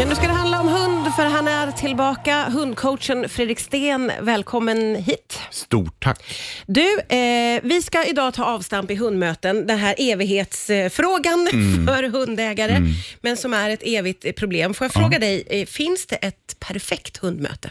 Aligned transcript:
Ja, 0.00 0.06
nu 0.06 0.14
ska 0.14 0.26
det 0.26 0.32
handla 0.32 0.60
om 0.60 0.68
hund, 0.68 1.14
för 1.16 1.24
han 1.24 1.48
är 1.48 1.72
tillbaka. 1.72 2.50
Hundcoachen 2.50 3.28
Fredrik 3.28 3.60
Sten, 3.60 4.12
välkommen 4.20 4.94
hit. 4.94 5.38
Stort 5.50 6.00
tack. 6.02 6.22
Du, 6.66 7.00
eh, 7.00 7.60
vi 7.62 7.82
ska 7.82 8.04
idag 8.04 8.34
ta 8.34 8.44
avstamp 8.44 8.90
i 8.90 8.94
hundmöten, 8.94 9.66
den 9.66 9.78
här 9.78 9.94
evighetsfrågan 9.98 11.48
för 11.86 12.02
hundägare, 12.10 12.80
men 13.20 13.36
som 13.36 13.54
är 13.54 13.70
ett 13.70 13.82
evigt 13.82 14.36
problem. 14.36 14.74
Får 14.74 14.84
jag 14.84 14.92
fråga 14.92 15.18
dig, 15.18 15.44
eh, 15.50 15.66
finns 15.66 16.06
det 16.06 16.16
ett 16.16 16.56
perfekt 16.60 17.16
hundmöte? 17.16 17.70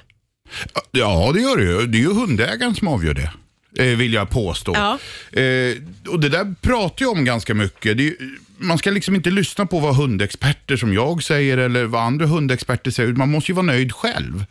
Ja, 0.92 1.32
det 1.34 1.40
gör 1.40 1.58
det 1.58 1.64
ju. 1.64 1.88
Det 1.88 1.98
är 1.98 2.02
ju 2.02 2.14
hundägaren 2.14 2.76
som 2.76 2.88
avgör 2.88 3.14
det. 3.14 3.32
Eh, 3.78 3.86
Vill 3.86 4.14
jag 4.14 4.30
påstå. 4.30 4.74
Ja. 4.76 5.00
Eh, 5.42 5.76
och 6.08 6.20
det 6.20 6.30
där 6.30 6.56
pratar 6.62 7.06
jag 7.06 7.12
om 7.12 7.26
ganska 7.26 7.54
mycket. 7.54 7.98
Det 7.98 8.16
man 8.62 8.78
ska 8.78 8.92
liksom 8.92 9.16
inte 9.16 9.30
lyssna 9.32 9.66
på 9.66 9.80
vad 9.80 9.96
hundexperter 9.96 10.78
som 10.78 10.94
jag 10.94 11.24
säger 11.24 11.58
eller 11.58 11.84
vad 11.86 12.02
andra 12.02 12.26
hundexperter 12.26 12.92
säger. 12.92 13.14
Man 13.14 13.32
måste 13.32 13.52
ju 13.52 13.56
vara 13.56 13.66
nöjd 13.66 13.94
själv. 13.94 14.46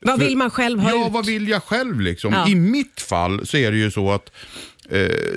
Vad 0.00 0.20
vill 0.20 0.36
man 0.36 0.50
själv 0.50 0.80
ha 0.80 0.90
Ja, 0.90 1.06
ut? 1.06 1.12
vad 1.12 1.26
vill 1.26 1.48
jag 1.48 1.62
själv 1.62 2.00
liksom? 2.00 2.32
Ja. 2.32 2.48
I 2.48 2.54
mitt 2.54 3.00
fall 3.00 3.46
så 3.46 3.56
är 3.56 3.70
det 3.72 3.78
ju 3.78 3.90
så 3.90 4.12
att 4.12 4.30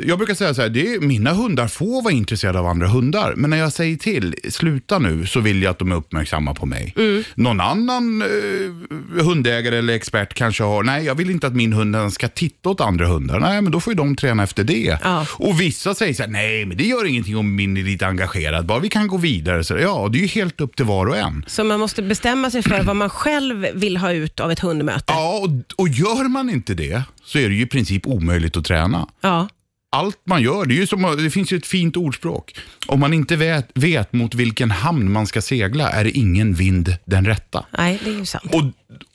jag 0.06 0.18
brukar 0.18 0.34
säga 0.34 0.54
så 0.54 0.62
här, 0.62 0.70
det 0.70 0.94
är, 0.94 1.00
mina 1.00 1.34
hundar 1.34 1.68
får 1.68 2.02
vara 2.02 2.14
intresserade 2.14 2.60
av 2.60 2.66
andra 2.66 2.88
hundar, 2.88 3.34
men 3.36 3.50
när 3.50 3.58
jag 3.58 3.74
säger 3.74 3.98
till, 3.98 4.36
sluta 4.50 5.00
nu, 5.00 5.26
så 5.26 5.40
vill 5.40 5.64
jag 5.64 5.72
att 5.72 5.80
de 5.80 5.92
är 5.92 5.96
uppmärksamma 5.96 6.54
på 6.54 6.66
mig. 6.66 6.94
Mm. 6.98 7.24
Någon 7.36 7.62
annan 7.62 8.22
eh, 8.22 9.24
hundägare 9.24 9.78
eller 9.78 9.94
expert 9.94 10.34
kanske 10.34 10.64
har, 10.64 10.84
nej 10.84 11.06
jag 11.06 11.16
vill 11.16 11.30
inte 11.30 11.48
att 11.48 11.56
min 11.56 11.74
hund 11.74 12.14
ska 12.14 12.28
titta 12.28 12.70
åt 12.70 12.82
andra 12.82 13.06
hundar. 13.06 13.40
Nej, 13.40 13.62
men 13.62 13.72
då 13.72 13.80
får 13.80 13.94
ju 13.94 13.98
de 13.98 14.16
träna 14.16 14.44
efter 14.44 14.64
det. 14.64 15.00
Ja. 15.04 15.26
Och 15.32 15.62
vissa 15.62 15.96
säger 15.96 16.14
så 16.14 16.24
här, 16.24 16.30
nej 16.30 16.66
men 16.66 16.78
det 16.78 16.84
gör 16.84 17.06
ingenting 17.06 17.38
om 17.38 17.56
min 17.56 17.78
är 17.78 17.84
lite 17.84 18.08
engagerad, 18.08 18.66
bara 18.66 18.80
vi 18.80 18.90
kan 18.90 19.08
gå 19.08 19.18
vidare. 19.18 19.64
Så, 19.64 19.78
ja, 19.78 20.10
det 20.12 20.18
är 20.18 20.22
ju 20.22 20.28
helt 20.28 20.62
upp 20.62 20.76
till 20.76 20.86
var 20.86 21.06
och 21.06 21.18
en. 21.18 21.46
Så 21.48 21.64
man 21.64 21.80
måste 21.80 22.02
bestämma 22.02 22.52
sig 22.52 22.64
för 22.64 22.84
vad 22.84 22.96
man 22.96 23.10
själv 23.10 23.68
vill 23.74 23.98
ha 23.98 24.12
ut 24.12 24.40
av 24.40 24.52
ett 24.52 24.60
hundmöte. 24.60 25.04
Ja, 25.08 25.40
och, 25.40 25.82
och 25.82 25.88
gör 25.88 26.28
man 26.30 26.50
inte 26.50 26.74
det 26.74 27.04
så 27.32 27.38
är 27.38 27.50
det 27.50 27.56
ju 27.56 27.62
i 27.62 27.66
princip 27.66 28.08
omöjligt 28.08 28.58
att 28.58 28.66
träna. 28.66 29.08
Ja. 29.22 29.48
Allt 29.94 30.20
man 30.24 30.42
gör, 30.42 30.66
det, 30.66 30.74
är 30.74 30.76
ju 30.76 30.88
som, 30.88 31.16
det 31.24 31.30
finns 31.30 31.54
ju 31.54 31.58
ett 31.58 31.66
fint 31.68 31.98
ordspråk. 31.98 32.56
Om 32.88 33.00
man 33.00 33.14
inte 33.14 33.36
vet, 33.36 33.70
vet 33.74 34.14
mot 34.14 34.36
vilken 34.36 34.72
hamn 34.72 35.12
man 35.12 35.28
ska 35.28 35.42
segla 35.42 35.90
är 35.90 36.04
det 36.04 36.12
ingen 36.12 36.54
vind 36.54 36.96
den 37.06 37.26
rätta. 37.26 37.66
Nej, 37.78 38.00
det 38.04 38.10
är 38.10 38.14
ju 38.14 38.26
sant. 38.26 38.54
Och, 38.54 38.62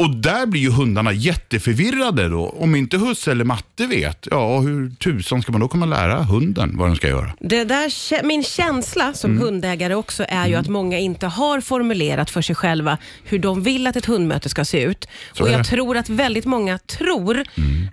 och 0.05 0.17
där 0.17 0.47
blir 0.47 0.61
ju 0.61 0.71
hundarna 0.71 1.13
jätteförvirrade 1.13 2.29
då. 2.29 2.49
Om 2.59 2.75
inte 2.75 2.97
husse 2.99 3.31
eller 3.31 3.45
matte 3.45 3.87
vet, 3.87 4.29
ja 4.31 4.59
hur 4.61 4.91
tusan 4.91 5.43
ska 5.43 5.53
man 5.53 5.61
då 5.61 5.69
komma 5.69 5.87
lära 5.87 6.23
hunden 6.23 6.77
vad 6.77 6.89
den 6.89 6.97
ska 6.97 7.09
göra? 7.09 7.33
Det 7.41 7.65
där, 7.65 8.23
min 8.23 8.43
känsla 8.45 9.15
som 9.15 9.31
Mm. 9.31 9.43
hundägare 9.43 9.95
också 9.95 10.25
är 10.29 10.47
ju 10.49 10.55
att 10.55 10.69
många 10.69 10.99
inte 10.99 11.27
har 11.27 11.61
formulerat 11.61 12.31
för 12.31 12.43
sig 12.43 12.55
själva 12.57 12.99
hur 13.25 13.39
de 13.39 13.63
vill 13.63 13.87
att 13.87 13.97
ett 13.97 14.07
hundmöte 14.07 14.49
ska 14.49 14.65
se 14.65 14.83
ut. 14.83 15.09
Så 15.33 15.43
och 15.43 15.49
jag. 15.49 15.55
Mm. 15.55 15.65
tror 15.65 15.97
att 15.97 16.09
väldigt 16.09 16.45
många 16.45 16.79
tror 16.79 17.45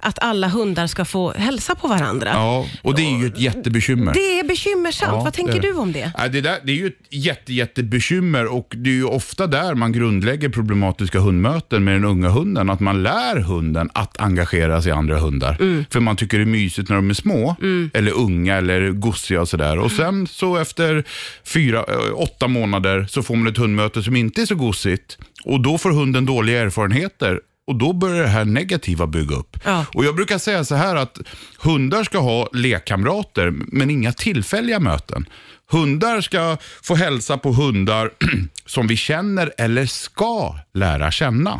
att 0.02 0.20
alla 0.20 0.48
hundar 0.48 0.88
ska 0.88 1.06
få 1.06 1.31
hälsa 1.34 1.76
på 1.76 1.88
varandra. 1.88 2.30
Ja, 2.34 2.66
och 2.81 2.95
det 2.95 3.02
är 3.02 3.19
ju 3.19 3.27
ett 3.27 3.39
jättebekymmer. 3.39 4.13
Det 4.13 4.39
är 4.39 4.47
bekymmersamt. 4.47 5.11
Ja, 5.13 5.23
Vad 5.23 5.33
tänker 5.33 5.53
det 5.53 5.59
du 5.59 5.73
om 5.73 5.91
det? 5.91 6.11
Det, 6.31 6.41
där, 6.41 6.57
det 6.63 6.71
är 6.71 6.75
ju 6.75 6.88
ett 6.88 6.93
jätte, 7.09 7.53
jättebekymmer 7.53 8.45
och 8.45 8.73
det 8.77 8.89
är 8.89 8.93
ju 8.93 9.05
ofta 9.05 9.47
där 9.47 9.75
man 9.75 9.91
grundlägger 9.91 10.49
problematiska 10.49 11.19
hundmöten 11.19 11.83
med 11.83 11.93
den 11.93 12.05
unga 12.05 12.30
hunden. 12.30 12.69
Att 12.69 12.80
man 12.80 13.03
lär 13.03 13.39
hunden 13.39 13.89
att 13.93 14.21
engagera 14.21 14.81
sig 14.81 14.89
i 14.89 14.93
andra 14.93 15.19
hundar. 15.19 15.57
Mm. 15.59 15.85
För 15.89 15.99
man 15.99 16.15
tycker 16.15 16.38
det 16.38 16.43
är 16.43 16.45
mysigt 16.45 16.89
när 16.89 16.95
de 16.95 17.09
är 17.09 17.13
små, 17.13 17.55
eller 17.93 18.11
unga 18.11 18.55
eller 18.55 18.91
gossiga 18.91 19.41
och 19.41 19.49
sådär. 19.49 19.80
Och 19.80 19.91
sen 19.91 20.27
så 20.27 20.58
efter 20.58 21.03
fyra, 21.45 21.77
eh, 21.77 22.13
åtta 22.15 22.47
månader 22.47 23.05
så 23.09 23.23
får 23.23 23.35
man 23.35 23.47
ett 23.47 23.58
hundmöte 23.58 24.03
som 24.03 24.15
inte 24.15 24.41
är 24.41 24.45
så 24.45 24.55
gossigt. 24.55 25.17
Och 25.45 25.61
då 25.61 25.77
får 25.77 25.91
hunden 25.91 26.25
dåliga 26.25 26.61
erfarenheter. 26.61 27.39
Och 27.67 27.75
då 27.75 27.94
börjar 27.94 28.23
det 28.23 28.30
här 28.30 28.45
negativa 28.45 29.08
bygga 29.08 29.36
upp. 29.36 29.58
Ja. 29.66 29.86
Och 29.94 30.06
Jag 30.06 30.16
brukar 30.16 30.38
säga 30.38 30.64
så 30.64 30.75
här 30.75 30.95
att 30.95 31.19
hundar 31.59 32.03
ska 32.03 32.17
ha 32.17 32.49
lekkamrater, 32.54 33.52
men 33.52 33.89
inga 33.89 34.14
tillfälliga 34.14 34.80
möten. 34.80 35.26
Hundar 35.71 36.21
ska 36.21 36.58
få 36.82 36.95
hälsa 36.95 37.37
på 37.37 37.52
hundar 37.52 38.11
som 38.65 38.87
vi 38.87 38.98
känner 38.98 39.54
eller 39.58 39.86
ska 39.86 40.60
lära 40.73 41.11
känna. 41.11 41.60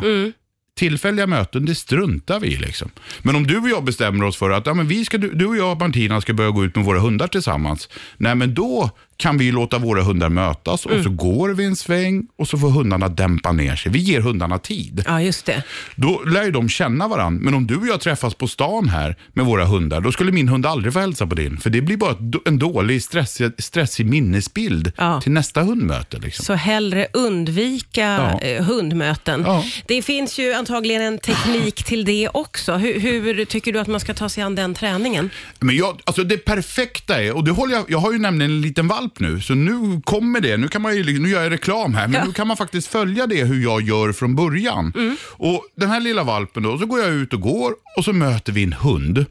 Tillfälliga 0.76 1.26
möten, 1.26 1.64
det 1.64 1.74
struntar 1.74 2.40
vi 2.40 2.48
i. 2.48 2.56
Liksom. 2.56 2.90
Men 3.22 3.36
om 3.36 3.46
du 3.46 3.58
och 3.58 3.68
jag 3.68 3.84
bestämmer 3.84 4.24
oss 4.24 4.36
för 4.36 4.50
att 4.50 4.66
ja, 4.66 4.74
men 4.74 4.88
vi 4.88 5.04
ska, 5.04 5.18
du 5.18 5.46
och 5.46 5.56
jag, 5.56 5.80
Martina, 5.80 6.20
ska 6.20 6.32
börja 6.32 6.50
gå 6.50 6.64
ut 6.64 6.76
med 6.76 6.84
våra 6.84 7.00
hundar 7.00 7.26
tillsammans. 7.26 7.88
Nej, 8.16 8.34
men 8.34 8.54
då 8.54 8.90
kan 9.16 9.38
vi 9.38 9.52
låta 9.52 9.78
våra 9.78 10.02
hundar 10.02 10.28
mötas 10.28 10.86
och 10.86 11.02
så 11.02 11.10
går 11.10 11.48
vi 11.48 11.64
en 11.64 11.76
sväng 11.76 12.26
och 12.38 12.48
så 12.48 12.58
får 12.58 12.70
hundarna 12.70 13.08
dämpa 13.08 13.52
ner 13.52 13.76
sig. 13.76 13.92
Vi 13.92 13.98
ger 13.98 14.20
hundarna 14.20 14.58
tid. 14.58 15.04
Ja, 15.06 15.20
just 15.22 15.46
det. 15.46 15.62
Då 15.96 16.22
lär 16.26 16.44
ju 16.44 16.50
de 16.50 16.68
känna 16.68 17.08
varandra. 17.08 17.40
Men 17.44 17.54
om 17.54 17.66
du 17.66 17.76
och 17.76 17.86
jag 17.86 18.00
träffas 18.00 18.34
på 18.34 18.48
stan 18.48 18.88
här 18.88 19.16
med 19.32 19.46
våra 19.46 19.64
hundar, 19.64 20.00
då 20.00 20.12
skulle 20.12 20.32
min 20.32 20.48
hund 20.48 20.66
aldrig 20.66 20.92
få 20.92 20.98
hälsa 21.00 21.26
på 21.26 21.34
din. 21.34 21.56
För 21.58 21.70
det 21.70 21.80
blir 21.80 21.96
bara 21.96 22.16
en 22.44 22.58
dålig, 22.58 23.02
stressig, 23.02 23.50
stressig 23.58 24.06
minnesbild 24.06 24.92
Ja. 24.96 25.20
till 25.20 25.32
nästa 25.32 25.62
hundmöte. 25.62 26.18
Liksom. 26.18 26.44
Så 26.44 26.54
hellre 26.54 27.06
undvika 27.12 28.00
Ja. 28.02 28.40
eh, 28.40 28.64
hundmöten. 28.64 29.42
Ja. 29.46 29.64
Det 29.86 30.02
finns 30.02 30.38
ju 30.38 30.52
antagligen 30.52 31.02
en 31.02 31.18
teknik 31.18 31.84
till 31.84 32.04
det 32.04 32.28
också. 32.34 32.74
Hur, 32.74 33.00
hur 33.00 33.44
tycker 33.44 33.72
du 33.72 33.78
att 33.78 33.86
man 33.86 34.00
ska 34.00 34.14
ta 34.14 34.28
sig 34.28 34.42
an 34.42 34.54
den 34.54 34.74
träningen? 34.74 35.30
Men 35.60 35.76
jag, 35.76 36.00
alltså 36.04 36.24
det 36.24 36.36
perfekta 36.36 37.22
är, 37.22 37.32
och 37.36 37.44
det 37.44 37.50
håller 37.50 37.74
jag, 37.74 37.84
jag 37.88 37.98
har 37.98 38.12
ju 38.12 38.18
nämligen 38.18 38.50
en 38.52 38.60
liten 38.60 38.88
valp 38.88 39.03
nu, 39.18 39.40
så 39.40 39.54
nu 39.54 40.00
kommer 40.04 40.40
det, 40.40 40.56
nu 40.56 40.68
kan 40.68 40.82
man 40.82 40.96
ju, 40.96 41.18
nu 41.18 41.28
gör 41.28 41.42
jag 41.42 41.52
reklam 41.52 41.94
här, 41.94 42.08
men 42.08 42.20
Ja. 42.20 42.26
nu 42.26 42.32
kan 42.32 42.46
man 42.48 42.56
faktiskt 42.56 42.88
följa 42.88 43.26
det 43.26 43.44
hur 43.44 43.62
jag 43.62 43.82
gör 43.82 44.12
från 44.12 44.34
början. 44.34 45.16
Och 45.30 45.64
den 45.76 45.90
här 45.90 46.00
lilla 46.00 46.22
valpen 46.24 46.62
då, 46.62 46.78
så 46.78 46.86
går 46.86 47.00
jag 47.00 47.10
ut 47.12 47.32
och 47.32 47.40
går 47.40 47.74
och 47.96 48.04
så 48.04 48.12
möter 48.12 48.52
vi 48.52 48.62
en 48.62 48.72
hund. 48.72 49.24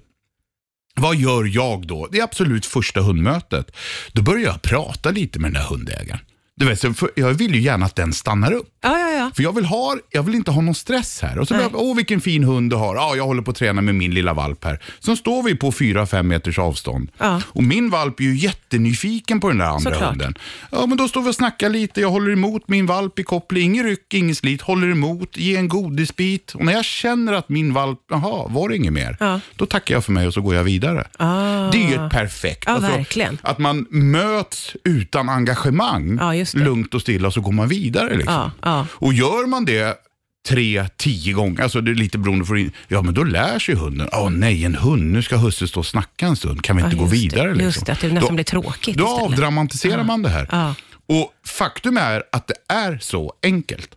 Vad 0.96 1.16
gör 1.16 1.44
jag 1.56 1.88
då? 1.88 2.08
Det 2.12 2.20
är 2.20 2.24
absolut 2.24 2.66
första 2.66 3.02
hundmötet. 3.02 3.76
Då 4.12 4.22
börjar 4.22 4.46
jag 4.46 4.62
prata 4.62 5.12
lite 5.12 5.40
med 5.40 5.52
den 5.54 5.62
där 5.62 5.70
hundägaren. 5.70 6.20
Du 6.56 6.66
vet, 6.66 6.84
jag 7.16 7.34
vill 7.34 7.56
ju 7.56 7.62
gärna 7.62 7.86
att 7.86 7.96
den 7.96 8.14
stannar 8.14 8.52
upp. 8.52 8.68
Ja, 8.82 9.00
ja, 9.00 9.10
ja. 9.12 9.32
För 9.36 9.44
jag 9.44 9.56
vill, 9.56 9.66
ha, 9.66 9.98
jag 10.10 10.24
vill 10.24 10.36
inte 10.36 10.52
ha 10.52 10.62
någon 10.62 10.76
stress 10.76 11.22
här. 11.22 11.40
Och 11.40 11.48
så 11.48 11.54
jag, 11.54 11.76
åh 11.76 11.96
vilken 11.96 12.22
fin 12.22 12.44
hund 12.44 12.70
du 12.70 12.76
har. 12.76 12.96
Ja, 12.96 13.16
jag 13.16 13.26
håller 13.26 13.42
på 13.42 13.52
att 13.52 13.58
träna 13.58 13.82
med 13.82 13.96
min 13.96 14.14
lilla 14.14 14.34
valp 14.34 14.64
här. 14.64 14.80
Sen 15.00 15.18
står 15.18 15.44
vi 15.44 15.56
på 15.56 15.72
4-5 15.72 16.24
meters 16.24 16.60
avstånd. 16.60 17.12
Ja. 17.18 17.42
Och 17.46 17.64
min 17.64 17.90
valp 17.90 18.20
är 18.20 18.24
ju 18.24 18.36
jättenyfiken 18.36 19.40
på 19.40 19.48
den 19.50 19.58
där 19.58 19.66
andra 19.66 19.92
Såklart. 19.92 20.10
hunden. 20.10 20.36
Ja, 20.72 20.86
men 20.86 20.98
då 20.98 21.08
står 21.08 21.22
vi 21.22 21.30
och 21.30 21.36
snackar 21.36 21.70
lite. 21.70 22.02
Jag 22.02 22.10
håller 22.10 22.32
emot 22.32 22.68
min 22.68 22.86
valp 22.86 23.20
i 23.20 23.24
koppling. 23.24 23.64
Ingen 23.64 23.86
ryck, 23.86 24.14
ingen 24.14 24.36
slit. 24.36 24.62
Håller 24.62 24.88
emot, 24.92 25.38
ger 25.38 25.58
en 25.60 25.68
godisbit. 25.68 26.52
Och 26.56 26.66
när 26.66 26.74
jag 26.74 26.86
känner 26.86 27.34
att 27.34 27.50
min 27.50 27.74
valp, 27.74 28.00
jaha, 28.10 28.48
var 28.48 28.70
det 28.70 28.76
inget 28.76 28.94
mer? 28.94 29.18
Ja. 29.20 29.40
Då 29.56 29.66
tackar 29.66 29.96
jag 29.96 30.06
för 30.06 30.12
mig 30.12 30.28
och 30.28 30.34
så 30.34 30.42
går 30.42 30.56
jag 30.56 30.64
vidare. 30.64 31.08
Ah. 31.18 31.70
Det 31.72 31.78
är 31.84 31.90
ju 31.90 32.06
ett 32.06 32.12
perfekt. 32.12 32.64
Ja, 32.68 32.78
verkligen. 32.78 33.38
Att 33.42 33.58
man 33.60 33.88
möts 33.90 34.76
utan 34.84 35.30
engagemang. 35.30 36.18
Ja. 36.22 36.43
Lugnt 36.54 36.94
och 36.94 37.02
stilla 37.02 37.32
så 37.32 37.42
går 37.42 37.52
man 37.52 37.68
vidare. 37.68 38.16
Liksom. 38.18 38.34
Ja, 38.34 38.52
ja. 38.62 38.88
Och 38.94 39.14
gör 39.14 39.48
man 39.48 39.66
det 39.66 39.98
tre, 40.50 40.86
tio 40.98 41.34
gånger, 41.34 41.62
alltså 41.64 41.82
det 41.82 41.92
är 41.92 41.96
lite 41.96 42.18
beroende 42.18 42.46
på, 42.46 42.70
ja 42.88 43.02
men 43.02 43.14
då 43.14 43.24
lär 43.24 43.60
sig 43.60 43.76
hunden, 43.76 44.10
åh 44.14 44.30
nej 44.30 44.66
en 44.66 44.76
hund, 44.76 45.12
nu 45.12 45.22
ska 45.24 45.36
husse 45.38 45.68
stå 45.68 45.80
och 45.80 45.86
snacka 45.86 46.26
en 46.28 46.36
stund, 46.36 46.62
kan 46.64 46.76
vi 46.78 46.84
inte 46.84 46.96
Ja, 46.96 47.04
gå 47.04 47.10
just 47.14 47.14
det. 47.32 47.36
vidare? 47.36 47.50
Liksom? 47.54 47.66
Just 47.66 47.86
det, 47.86 47.92
att 47.92 48.00
det 48.02 48.08
nästan 48.08 48.30
Då- 48.30 48.36
blir 48.36 48.44
tråkigt 48.44 48.98
Då 48.98 49.04
istället. 49.06 49.24
avdramatiserar 49.24 50.04
man 50.04 50.22
det 50.22 50.30
här. 50.30 50.48
Ja. 50.52 50.76
Och 51.08 51.34
faktum 51.48 51.98
är 51.98 52.24
att 52.32 52.48
det 52.48 52.74
är 52.74 52.98
så 53.02 53.34
enkelt. 53.44 53.90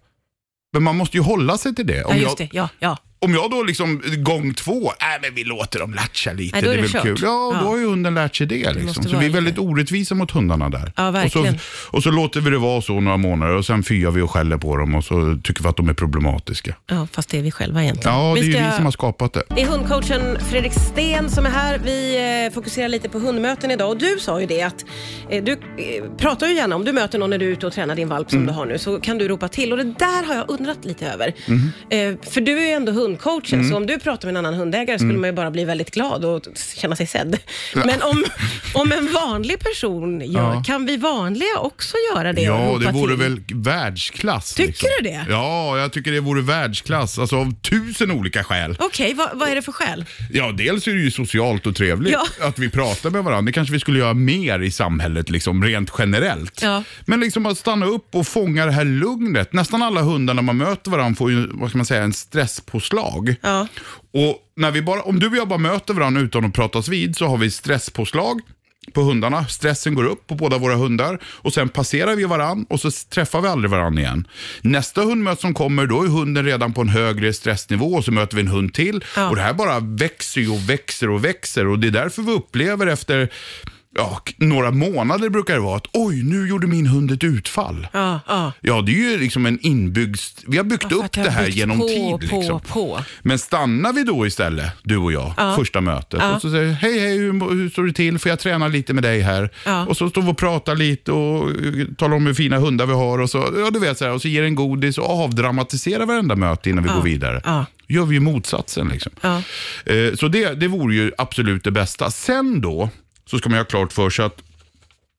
Men 0.73 0.83
man 0.83 0.97
måste 0.97 1.17
ju 1.17 1.23
hålla 1.23 1.59
sig 1.59 1.75
till 1.75 1.87
det. 1.87 1.97
Ja, 1.97 2.06
Om, 2.06 2.17
just 2.17 2.41
jag, 2.41 2.49
det. 2.49 2.56
Ja, 2.56 2.69
ja. 2.79 2.97
Om 3.26 3.34
jag 3.34 3.50
då 3.50 3.62
liksom 3.62 4.03
gång 4.16 4.54
två, 4.54 4.92
nej 5.00 5.19
men 5.22 5.34
vi 5.34 5.44
låter 5.44 5.78
dem 5.78 5.94
latcha 5.94 6.32
lite, 6.32 6.56
Nej, 6.56 6.62
då 6.64 6.70
är 6.70 6.75
det 6.76 6.78
är 6.78 6.82
det 6.82 6.82
väl 6.82 6.92
kört. 6.92 7.03
kul. 7.03 7.19
Ja, 7.22 7.50
Ja. 7.54 7.60
då 7.62 7.69
har 7.69 7.78
ju 7.78 7.87
hunden 7.87 8.14
lärt 8.14 8.37
sig 8.37 8.47
det. 8.47 8.72
Liksom. 8.72 9.04
Så 9.04 9.16
vi 9.19 9.26
är 9.26 9.31
väldigt 9.31 9.59
orättvisa 9.59 10.14
mot 10.14 10.31
hundarna 10.31 10.69
där. 10.69 10.92
Ja, 10.97 11.10
verkligen. 11.10 11.54
Och, 11.54 11.60
så, 11.60 11.97
och 11.97 12.03
så 12.03 12.10
låter 12.10 12.41
vi 12.41 12.50
det 12.50 12.59
vara 12.59 12.82
så 12.82 13.00
några 13.00 13.16
månader 13.16 13.54
och 13.54 13.66
sen 13.66 13.82
fyar 13.82 14.10
vi 14.10 14.20
och 14.22 14.31
skäller 14.31 14.56
på 14.59 14.76
dem 14.76 14.94
och 14.94 15.04
så 15.04 15.38
tycker 15.44 15.62
vi 15.62 15.69
att 15.69 15.76
de 15.76 15.88
är 15.88 15.94
problematiska. 15.94 16.75
ja, 16.87 17.08
fast 17.12 17.28
det 17.31 17.38
är 17.38 17.43
vi 17.43 17.50
själva 17.50 17.82
egentligen. 17.82 18.17
Ja, 18.19 18.34
det 18.34 18.40
är 18.40 18.43
vi 18.43 18.46
ju 18.46 18.52
ska... 18.55 18.67
vi 18.67 18.73
som 18.76 18.84
har 18.84 18.93
skapat 18.93 19.32
det. 19.32 19.43
Det 19.49 19.62
är 19.62 19.67
hundcoachen 19.67 20.38
Fredrik 20.50 20.72
Sten 20.72 21.31
som 21.31 21.46
är 21.46 21.50
här. 21.50 21.79
Vi 21.84 22.17
eh, 22.46 22.55
fokuserar 22.55 22.88
lite 22.88 23.08
på 23.08 23.19
hundmöten 23.19 23.70
idag 23.70 23.90
och 23.90 23.96
du 23.99 24.17
sa 24.20 24.40
ju 24.40 24.46
det 24.46 24.62
att 24.62 24.84
eh, 25.31 25.44
du 25.44 25.52
eh, 25.52 25.58
pratar 26.19 26.46
ju 26.46 26.55
gärna 26.55 26.76
om 26.76 26.84
du 26.84 26.93
möter 26.93 27.19
någon 27.19 27.31
när 27.31 27.38
du 27.38 27.46
är 27.46 27.50
ute 27.50 27.67
och 27.67 27.72
tränar 27.72 27.94
din 27.96 28.08
valp 28.08 28.31
som 28.31 28.37
Mm. 28.38 28.46
du 28.46 28.52
har 28.52 28.67
nu 28.67 28.79
så 28.79 29.00
kan 29.00 29.19
du 29.19 29.29
ropa 29.29 29.49
till 29.49 29.72
och 29.72 29.79
det 29.79 29.84
där 29.84 30.26
har 30.26 30.34
jag 30.34 30.50
undrat 30.50 30.84
lite 30.84 31.06
över. 31.06 31.29
Eh, 31.90 32.31
för 32.31 32.40
du 32.40 32.58
är 32.58 32.67
ju 32.67 32.70
ändå 32.72 32.93
hundcoachen, 33.25 33.59
Mm. 33.59 33.71
så 33.71 33.77
om 33.77 33.87
du 33.87 33.99
pratar 33.99 34.29
med 34.29 34.33
en 34.39 34.47
annan 34.47 34.55
hundägare 34.61 34.99
skulle 34.99 35.19
man 35.19 35.29
ju 35.31 35.33
bara 35.37 35.51
bli 35.51 35.65
väldigt 35.65 35.91
glad 35.91 36.25
och 36.25 36.43
känna 36.77 36.97
sig 36.97 37.07
sedd. 37.07 37.39
Men 37.75 38.03
om, 38.03 38.25
om 38.75 38.93
en 38.93 39.13
vanlig 39.13 39.59
person 39.59 40.21
gör, 40.21 40.55
Ja. 40.55 40.63
kan 40.67 40.87
vi 40.87 40.97
vanliga 40.97 41.59
också 41.59 41.97
göra 42.15 42.33
det? 42.33 42.51
och 42.51 42.57
Ja, 42.57 42.69
ropa 42.69 42.79
det 42.79 42.93
vore 42.93 43.13
till? 43.17 43.23
väl 43.23 43.41
världsklass. 43.55 44.55
Tycker 44.55 44.69
liksom. 44.69 44.89
du 45.03 45.09
det? 45.11 45.27
Ja, 45.29 45.79
jag 45.79 45.93
tycker 45.93 46.13
det 46.13 46.21
vore 46.21 46.43
världsklass. 46.43 47.19
Alltså 47.19 47.37
av 47.37 47.55
tusen 47.61 48.11
olika 48.11 48.45
skäl. 48.45 48.77
Okej, 48.81 49.15
vad, 49.15 49.29
vad 49.39 49.49
är 49.49 49.55
det 49.55 49.63
för 49.63 49.73
skäl? 49.73 50.05
Ja, 50.33 50.53
dels 50.53 50.87
är 50.89 50.93
det 50.95 51.01
ju 51.01 51.11
socialt 51.11 51.67
och 51.67 51.77
trevligt 51.77 52.13
Ja. 52.13 52.27
att 52.49 52.59
vi 52.59 52.71
pratar 52.71 53.11
med 53.11 53.25
varandra. 53.25 53.47
Det 53.47 53.53
kanske 53.53 53.73
vi 53.73 53.81
skulle 53.81 53.99
göra 53.99 54.15
mer 54.15 54.61
i 54.61 54.71
samhället, 54.71 55.31
liksom, 55.31 55.65
rent 55.65 55.91
generellt. 55.99 56.63
Ja. 56.63 56.83
Men 57.07 57.21
liksom 57.21 57.47
att 57.47 57.59
stanna 57.59 57.87
upp 57.87 58.15
och 58.15 58.27
fånga 58.27 58.67
det 58.67 58.73
här 58.73 58.85
lugnet. 58.85 59.53
Nästan 59.53 59.83
alla 59.83 60.01
hundar 60.03 60.35
när 60.35 60.43
man 60.43 60.57
möter 60.57 60.91
varandra 60.91 61.17
får 61.19 61.31
ju, 61.31 61.47
vad 61.53 61.69
ska 61.71 61.79
man 61.79 61.87
säga, 61.87 62.03
en 62.03 62.13
stresspåslag. 62.13 62.95
Ja. 63.43 63.69
Och 64.12 64.38
när 64.56 64.70
vi 64.70 64.82
bara, 64.82 65.02
om 65.02 65.19
du 65.19 65.26
och 65.26 65.37
jag 65.37 65.48
bara 65.48 65.58
möter 65.58 65.94
varandra 65.94 66.20
utan 66.20 66.44
att 66.44 66.54
pratas 66.54 66.88
vid 66.88 67.16
så 67.16 67.26
har 67.26 67.37
vi 67.37 67.50
stresspåslag 67.50 68.40
på 68.93 69.00
hundarna. 69.00 69.46
Stressen 69.46 69.94
går 69.94 70.04
upp 70.04 70.26
på 70.26 70.34
båda 70.34 70.58
våra 70.58 70.75
hundar 70.75 71.19
och 71.25 71.54
sen 71.54 71.69
passerar 71.69 72.16
vi 72.16 72.25
varann 72.25 72.66
och 72.69 72.81
så 72.81 72.90
träffar 72.90 73.40
vi 73.40 73.48
aldrig 73.48 73.70
varann 73.70 73.98
igen. 73.98 74.28
Nästa 74.60 75.02
hundmöte 75.02 75.40
som 75.40 75.54
kommer, 75.54 75.87
då 75.87 76.02
är 76.02 76.08
hunden 76.08 76.44
redan 76.44 76.72
på 76.72 76.81
en 76.81 76.88
högre 76.88 77.32
stressnivå 77.32 77.87
och 77.87 78.04
så 78.04 78.12
möter 78.12 78.37
vi 78.37 78.43
en 78.43 78.48
hund 78.48 78.75
till. 78.75 79.04
Ja. 79.16 79.28
Och 79.28 79.37
det 79.37 79.43
här 79.43 79.52
bara 79.52 79.81
växer 79.81 80.52
och 80.52 80.70
växer 80.70 81.10
och 81.10 81.25
växer 81.25 81.66
och 81.66 81.78
det 81.78 81.87
är 81.87 81.90
därför 81.90 82.22
vi 82.22 82.32
upplever 82.32 82.87
efter 82.87 83.28
ja, 83.96 84.20
några 84.37 84.70
månader 84.70 85.28
brukar 85.28 85.54
det 85.54 85.60
vara 85.60 85.76
att 85.76 85.87
oj, 85.93 86.22
nu 86.22 86.48
gjorde 86.48 86.66
min 86.66 86.87
hund 86.87 87.10
ett 87.10 87.25
utfall. 87.25 87.88
Ja, 87.93 88.20
ja. 88.28 88.52
Ja, 88.60 88.82
det 88.82 88.93
är 88.93 89.10
ju 89.10 89.19
liksom 89.19 89.46
en 89.46 89.58
inbyggd... 89.60 90.20
Vi 90.46 90.56
har 90.56 90.64
byggt 90.64 90.87
Ja, 90.90 90.96
upp 90.96 91.12
det 91.12 91.31
här 91.31 91.46
genom 91.46 91.78
på, 91.78 91.88
tid. 91.88 92.31
på, 92.31 92.37
liksom. 92.37 92.60
på. 92.60 93.00
Men 93.22 93.38
stannar 93.38 93.93
vi 93.93 94.02
då 94.02 94.26
istället, 94.26 94.72
du 94.82 94.96
och 94.96 95.12
jag, 95.12 95.32
första 95.56 95.81
mötet 95.81 96.22
och 96.34 96.43
så 96.43 96.50
säger 96.50 96.72
hej 96.72 96.98
hej, 96.98 97.19
hur, 97.19 97.50
hur 97.54 97.70
står 97.70 97.84
det 97.84 97.93
till? 97.93 98.19
Får 98.19 98.28
jag 98.31 98.38
träna 98.38 98.69
lite 98.69 98.94
med 98.94 99.02
dig 99.02 99.20
här? 99.20 99.50
Ja. 99.64 99.87
Och 99.87 99.96
så 99.96 100.10
står 100.10 100.22
vi 100.22 100.32
och 100.32 100.38
pratar 100.38 100.76
lite 100.76 101.12
och 101.12 101.50
eh, 101.50 101.87
talar 101.98 102.16
om 102.16 102.26
hur 102.26 102.34
fina 102.34 102.58
hundar 102.58 102.87
vi 102.87 102.93
har 102.93 103.19
och 103.19 103.31
så, 103.31 103.38
ja, 103.58 103.70
du 103.70 103.78
vet, 103.78 103.98
så 103.98 104.04
här, 104.04 104.12
och 104.12 104.22
så 104.22 104.28
ger 104.28 104.43
en 104.43 104.54
godis 104.54 104.98
och 104.98 105.10
avdramatiserar 105.25 106.06
varenda 106.06 106.37
möte 106.37 106.70
innan 106.70 106.84
vi 106.84 106.90
går 106.90 107.02
vidare. 107.02 107.40
Ja. 107.44 107.66
gör 107.88 108.04
vi 108.04 108.14
ju 108.14 108.20
motsatsen. 108.20 108.88
Liksom. 108.88 109.12
Ja. 109.20 109.43
Eh, 109.93 110.14
så 110.14 110.28
det, 110.28 110.54
det 110.54 110.69
vore 110.69 110.94
ju 110.94 111.12
absolut 111.19 111.64
det 111.64 111.70
bästa. 111.70 112.10
Sen 112.10 112.60
då, 112.60 112.90
så 113.31 113.38
ska 113.38 113.49
man 113.49 113.58
ha 113.58 113.64
klart 113.64 113.93
för 113.93 114.11
sig 114.11 114.25
att 114.25 114.43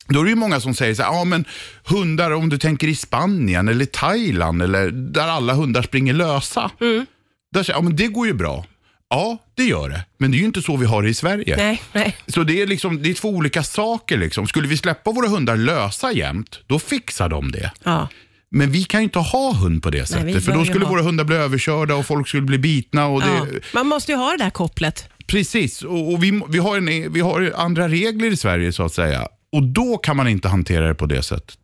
då 0.10 0.20
är 0.20 0.24
det 0.24 0.30
ju 0.30 0.36
många 0.36 0.60
som 0.60 0.74
säger 0.76 0.96
så 0.96 1.04
här, 1.04 1.10
ja 1.14 1.24
men 1.24 1.46
hundar 1.86 2.32
om 2.32 2.50
du 2.50 2.58
tänker 2.58 2.88
i 2.88 2.96
Spanien 2.96 3.68
eller 3.68 3.86
Thailand 3.86 4.62
eller 4.62 4.92
där 4.92 5.28
alla 5.28 5.54
hundar 5.54 5.82
springer 5.82 6.14
lösa. 6.14 6.72
Mm. 6.82 7.06
Där 7.54 7.64
säger 7.64 7.78
ja 7.80 7.82
men 7.84 7.96
det 7.96 8.08
går 8.08 8.28
ju 8.28 8.34
bra. 8.34 8.66
Ja, 9.10 9.38
det 9.56 9.64
gör 9.64 9.90
det. 9.90 10.06
Men 10.18 10.32
det 10.32 10.38
är 10.38 10.40
ju 10.40 10.46
inte 10.46 10.62
så 10.62 10.78
vi 10.78 10.86
har 10.86 11.04
det 11.04 11.10
i 11.10 11.14
Sverige. 11.14 11.58
Nej, 11.58 11.82
nej. 11.94 12.16
Så 12.28 12.44
det 12.44 12.62
är, 12.62 12.68
liksom, 12.68 13.04
det 13.04 13.10
är 13.10 13.14
två 13.14 13.30
olika 13.30 13.64
saker. 13.64 14.18
Liksom. 14.18 14.48
Skulle 14.48 14.68
vi 14.68 14.78
släppa 14.78 15.12
våra 15.12 15.28
hundar 15.28 15.58
lösa 15.58 16.12
jämt, 16.12 16.60
då 16.68 16.80
fixar 16.80 17.30
de 17.30 17.52
det. 17.52 17.72
Ja. 17.84 18.08
Men 18.50 18.72
vi 18.72 18.84
kan 18.84 19.00
ju 19.00 19.04
inte 19.04 19.20
ha 19.20 19.54
hund 19.54 19.84
på 19.84 19.90
det 19.90 20.06
sättet. 20.06 20.44
för 20.46 20.52
bör 20.52 20.60
då 20.60 20.66
skulle 20.66 20.86
ha- 20.86 20.92
våra 20.92 21.02
hundar 21.02 21.24
bli 21.24 21.36
överkörda 21.36 21.96
och 21.96 22.06
folk 22.06 22.28
skulle 22.28 22.44
bli 22.44 22.58
bitna. 22.58 23.06
Och 23.08 23.22
det, 23.22 23.28
Ja. 23.28 23.46
Man 23.74 23.88
måste 23.88 24.12
ju 24.12 24.18
ha 24.18 24.32
det 24.32 24.38
där 24.44 24.50
kopplet. 24.50 25.10
Precis, 25.28 25.82
och, 25.82 26.14
och 26.14 26.24
vi, 26.24 26.42
vi, 26.50 26.60
har 26.60 26.78
en, 26.78 27.14
vi 27.14 27.20
har 27.20 27.54
andra 27.56 27.88
regler 27.88 28.32
i 28.32 28.38
Sverige 28.38 28.74
så 28.74 28.84
att 28.84 28.94
säga. 28.94 29.28
Och 29.52 29.64
då 29.64 29.98
kan 29.98 30.18
man 30.18 30.28
inte 30.28 30.48
hantera 30.48 30.88
det 30.88 30.96
på 30.96 31.06
det 31.06 31.24
sättet. 31.24 31.58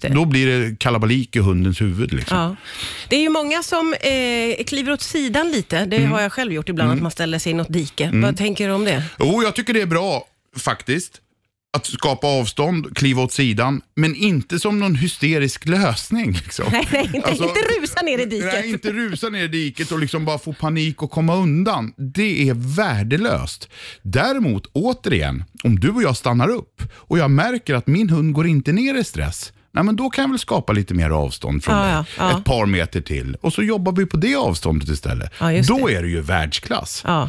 Det. 0.00 0.08
Då 0.08 0.24
blir 0.24 0.46
det 0.46 0.78
kalabalik 0.78 1.36
i 1.36 1.38
hundens 1.38 1.80
huvud. 1.80 2.12
Liksom. 2.12 2.38
Ja. 2.38 2.56
Det 3.08 3.16
är 3.16 3.20
ju 3.20 3.28
många 3.28 3.62
som 3.62 3.94
eh, 4.00 4.64
kliver 4.64 4.92
åt 4.92 5.02
sidan 5.02 5.50
lite. 5.52 5.84
Det 5.84 6.04
har 6.04 6.20
jag 6.20 6.32
själv 6.32 6.52
gjort 6.52 6.68
ibland, 6.68 6.92
att 6.92 7.02
man 7.02 7.10
ställer 7.10 7.38
sig 7.38 7.52
i 7.52 7.54
något 7.54 7.72
dike. 7.72 8.10
Vad 8.14 8.36
tänker 8.36 8.68
du 8.68 8.74
om 8.74 8.84
det? 8.84 9.02
Jo, 9.18 9.42
jag 9.42 9.54
tycker 9.54 9.74
det 9.74 9.80
är 9.80 9.86
bra 9.86 10.26
faktiskt. 10.56 11.20
Att 11.74 11.86
skapa 11.86 12.26
avstånd, 12.26 12.96
kliva 12.96 13.22
åt 13.22 13.32
sidan, 13.32 13.80
men 13.96 14.14
inte 14.14 14.58
som 14.58 14.78
någon 14.80 14.94
hysterisk 14.94 15.66
lösning. 15.66 16.32
Liksom. 16.32 16.64
Nej, 16.72 16.88
nej 16.92 17.10
inte, 17.14 17.28
Alltså, 17.28 17.44
inte 17.44 17.60
rusa 17.80 18.02
ner 18.02 18.18
i 18.18 18.24
diket. 18.24 18.52
Nej, 18.52 18.70
inte 18.70 18.92
rusa 18.92 19.28
ner 19.28 19.44
i 19.44 19.48
diket 19.48 19.92
och 19.92 19.98
liksom 19.98 20.24
bara 20.24 20.38
få 20.38 20.52
panik 20.52 21.02
och 21.02 21.10
komma 21.10 21.36
undan. 21.36 21.92
Det 21.96 22.48
är 22.48 22.54
värdelöst. 22.76 23.68
Däremot, 24.02 24.66
återigen, 24.72 25.44
om 25.64 25.80
du 25.80 25.90
och 25.90 26.02
jag 26.02 26.16
stannar 26.16 26.48
upp 26.48 26.82
och 26.92 27.18
jag 27.18 27.30
märker 27.30 27.74
att 27.74 27.86
min 27.86 28.10
hund 28.10 28.32
går 28.34 28.46
inte 28.46 28.72
ner 28.72 28.94
i 28.94 29.04
stress, 29.04 29.52
nej, 29.74 29.84
men 29.84 29.96
då 29.96 30.10
kan 30.10 30.22
jag 30.22 30.28
väl 30.30 30.38
skapa 30.38 30.72
lite 30.72 30.94
mer 30.94 31.10
avstånd 31.10 31.64
från 31.64 31.76
Ja, 31.76 31.82
det. 31.84 31.90
ja, 31.90 32.04
ja. 32.18 32.38
Ett 32.38 32.44
par 32.44 32.66
meter 32.66 33.00
till. 33.00 33.36
Och 33.40 33.52
så 33.52 33.62
jobbar 33.62 33.92
vi 33.92 34.06
på 34.06 34.16
det 34.16 34.36
avståndet 34.36 34.88
istället. 34.88 35.32
Just 35.52 35.68
då 35.68 35.86
det. 35.86 35.94
är 35.94 36.02
det 36.02 36.08
ju 36.08 36.20
världsklass. 36.20 37.02
Men, 37.04 37.22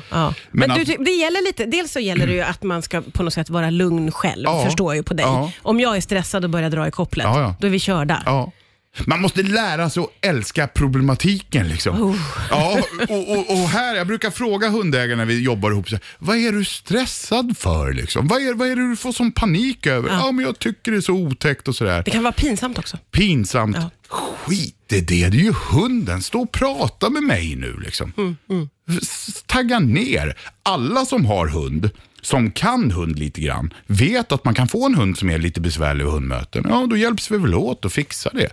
Men 0.51 0.69
du, 0.69 0.81
att- 0.81 1.05
det 1.05 1.11
gäller 1.11 1.43
lite, 1.47 1.65
dels 1.65 1.91
så 1.91 1.99
gäller 1.99 2.27
det 2.27 2.33
ju 2.33 2.41
att 2.41 2.63
man 2.63 2.81
ska 2.81 3.01
på 3.01 3.23
något 3.23 3.33
sätt 3.33 3.49
vara 3.49 3.69
lugn 3.69 4.11
själv, 4.11 4.47
förstår 4.65 4.91
jag 4.93 4.97
ju 4.97 5.03
på 5.03 5.13
dig. 5.13 5.25
Om 5.61 5.79
jag 5.79 5.97
är 5.97 6.01
stressad 6.01 6.43
och 6.43 6.49
börjar 6.49 6.69
dra 6.69 6.87
i 6.87 6.91
kopplet, 6.91 7.27
då 7.59 7.67
är 7.67 7.71
vi 7.71 7.79
körda. 7.79 8.23
Ja. 8.97 9.03
Man 9.07 9.21
måste 9.21 9.43
lära 9.43 9.89
sig 9.89 10.03
att 10.03 10.09
älska 10.21 10.67
problematiken. 10.67 11.67
Liksom. 11.67 12.01
Oh. 12.03 12.15
Ja, 12.49 12.79
och, 13.09 13.29
och, 13.31 13.49
och 13.51 13.69
här, 13.69 13.95
jag 13.95 14.07
brukar 14.07 14.31
fråga 14.31 14.69
hundägare 14.69 15.15
när 15.15 15.25
vi 15.25 15.41
jobbar 15.41 15.71
ihop, 15.71 15.89
så 15.89 15.95
här, 15.95 16.03
vad 16.19 16.37
är 16.37 16.51
du 16.51 16.65
stressad 16.65 17.57
för? 17.57 17.93
Liksom? 17.93 18.27
Vad, 18.27 18.41
är, 18.41 18.53
vad 18.53 18.67
är 18.67 18.75
det 18.75 18.89
du 18.89 18.95
får 18.95 19.11
som 19.11 19.31
panik 19.31 19.85
över? 19.87 20.09
Ja. 20.09 20.31
men 20.31 20.45
jag 20.45 20.59
tycker 20.59 20.91
det 20.91 20.97
är 20.97 21.01
så 21.01 21.13
otäckt 21.13 21.67
och 21.67 21.75
sådär. 21.75 22.01
Det 22.05 22.11
kan 22.11 22.23
vara 22.23 22.33
pinsamt 22.33 22.77
också. 22.79 22.97
Pinsamt. 23.11 23.77
Ja. 23.79 23.89
Skit 24.09 24.75
i 24.91 25.01
det, 25.01 25.01
det 25.01 25.23
är 25.23 25.31
ju 25.31 25.53
hunden. 25.71 26.21
Stå 26.21 26.41
och 26.41 26.51
prata 26.51 27.09
med 27.09 27.23
mig 27.23 27.55
nu. 27.55 27.79
Liksom. 27.85 28.13
Mm, 28.17 28.69
S- 29.01 29.43
Tagga 29.45 29.79
ner. 29.79 30.37
Alla 30.63 31.05
som 31.05 31.25
har 31.25 31.47
hund, 31.47 31.89
som 32.25 32.51
kan 32.51 32.91
hund 32.91 33.19
lite 33.19 33.41
grann, 33.41 33.73
vet 33.87 34.31
att 34.31 34.45
man 34.45 34.53
kan 34.53 34.67
få 34.67 34.85
en 34.85 34.95
hund 34.95 35.17
som 35.17 35.29
är 35.29 35.37
lite 35.37 35.61
besvärlig 35.61 36.03
vid 36.05 36.13
hundmöten. 36.13 36.65
Ja, 36.69 36.87
då 36.89 36.97
hjälps 36.97 37.31
vi 37.31 37.37
väl 37.37 37.55
åt 37.55 37.85
att 37.85 37.93
fixa 37.93 38.29
det. 38.33 38.49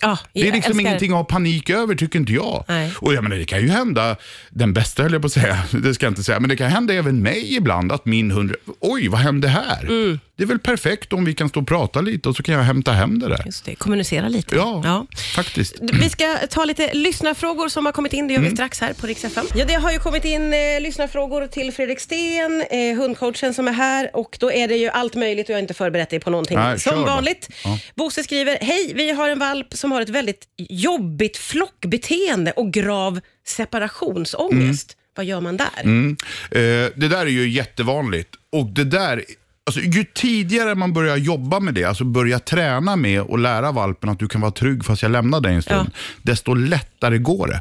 Ja, 0.00 0.18
Det 0.32 0.48
är 0.48 0.52
liksom 0.52 0.80
ingenting 0.80 1.10
att 1.10 1.16
ha 1.16 1.24
panik 1.24 1.70
över, 1.70 1.94
tycker 1.94 2.18
inte 2.18 2.32
jag. 2.32 2.64
Nej. 2.68 2.92
Och 2.98 3.14
jag 3.14 3.22
menar, 3.22 3.36
det 3.36 3.44
kan 3.44 3.60
ju 3.60 3.68
hända, 3.68 4.16
den 4.50 4.72
bästa 4.72 5.02
höll 5.02 5.12
jag 5.12 5.22
på 5.22 5.26
att 5.26 5.32
säga, 5.32 5.62
det 5.70 5.94
ska 5.94 6.06
jag 6.06 6.10
inte 6.10 6.22
säga, 6.24 6.40
men 6.40 6.48
det 6.48 6.56
kan 6.56 6.70
hända 6.70 6.94
även 6.94 7.22
mig 7.22 7.56
ibland 7.56 7.92
att 7.92 8.04
min 8.06 8.30
hund, 8.30 8.54
oj 8.80 9.08
vad 9.08 9.20
hände 9.20 9.48
här? 9.48 9.82
Mm. 9.82 10.20
Det 10.36 10.42
är 10.42 10.46
väl 10.46 10.58
perfekt 10.58 11.12
om 11.12 11.24
vi 11.24 11.34
kan 11.34 11.48
stå 11.48 11.60
och 11.60 11.66
prata 11.68 12.00
lite 12.00 12.28
och 12.28 12.36
så 12.36 12.42
kan 12.42 12.54
jag 12.54 12.62
hämta 12.62 12.92
hem 12.92 13.18
det 13.18 13.28
där. 13.28 13.42
Just 13.46 13.64
det, 13.64 13.74
kommunicera 13.74 14.28
lite. 14.28 14.56
Ja, 14.56 15.06
faktiskt. 15.34 15.74
Vi 15.92 16.10
ska 16.10 16.36
ta 16.50 16.64
lite 16.64 16.94
lyssnarfrågor 16.94 17.68
som 17.68 17.86
har 17.86 17.92
kommit 17.92 18.12
in. 18.12 18.26
Det 18.26 18.32
gör 18.32 18.38
Mm. 18.38 18.50
vi 18.50 18.56
strax 18.56 18.80
här 18.80 18.92
på 18.92 19.06
Rix 19.06 19.24
FM. 19.24 19.46
Ja, 19.54 19.64
det 19.64 19.74
har 19.74 19.92
ju 19.92 19.98
kommit 19.98 20.24
in 20.24 20.52
eh, 20.52 20.80
lyssnarfrågor 20.80 21.46
till 21.46 21.72
Fredrik 21.72 22.00
Sten, 22.00 22.64
eh, 22.70 22.96
hundcoachen 22.96 23.54
som 23.54 23.68
är 23.68 23.72
här. 23.72 24.10
Och 24.16 24.36
då 24.40 24.52
är 24.52 24.68
det 24.68 24.76
ju 24.76 24.88
allt 24.88 25.14
möjligt 25.14 25.46
och 25.46 25.50
jag 25.50 25.56
har 25.56 25.62
inte 25.62 25.74
förberett 25.74 26.10
dig 26.10 26.20
på 26.20 26.30
någonting. 26.30 26.58
Nej, 26.58 26.80
som 26.80 27.02
vanligt. 27.02 27.48
Ja. 27.64 27.78
Bosse 27.94 28.22
skriver, 28.24 28.58
hej, 28.60 28.92
vi 28.94 29.10
har 29.12 29.28
en 29.28 29.38
valp 29.38 29.66
som 29.74 29.92
har 29.92 30.00
ett 30.00 30.08
väldigt 30.08 30.44
jobbigt 30.68 31.36
flockbeteende 31.36 32.52
och 32.52 32.72
grav 32.72 33.20
separationsångest. 33.46 34.96
Vad 35.16 35.26
gör 35.26 35.40
man 35.40 35.56
där? 35.56 35.80
Mm. 35.82 36.16
Eh, 36.50 36.58
det 36.96 37.08
där 37.08 37.20
är 37.20 37.26
ju 37.26 37.48
jättevanligt. 37.48 38.34
Och 38.52 38.66
det 38.66 38.84
där, 38.84 39.24
alltså, 39.66 39.80
ju 39.80 40.04
tidigare 40.04 40.74
man 40.74 40.92
börjar 40.92 41.16
jobba 41.16 41.60
med 41.60 41.74
det, 41.74 41.84
alltså 41.84 42.04
börja 42.04 42.38
träna 42.38 42.96
med 42.96 43.20
och 43.20 43.38
lära 43.38 43.72
valpen 43.72 44.10
att 44.10 44.18
du 44.18 44.28
kan 44.28 44.40
vara 44.40 44.52
trygg 44.52 44.84
fast 44.84 45.02
jag 45.02 45.10
lämnar 45.10 45.40
dig 45.40 45.54
en 45.54 45.62
stund, 45.62 45.90
desto 46.22 46.54
lättare 46.54 47.18
går 47.18 47.46
det. 47.48 47.60